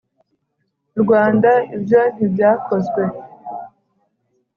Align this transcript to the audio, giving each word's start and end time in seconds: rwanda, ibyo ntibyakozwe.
rwanda, 1.01 1.51
ibyo 1.75 2.01
ntibyakozwe. 2.15 3.03